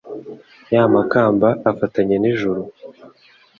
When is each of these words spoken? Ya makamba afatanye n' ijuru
Ya 0.73 0.83
makamba 0.93 1.49
afatanye 1.71 2.15
n' 2.19 2.25
ijuru 2.31 2.61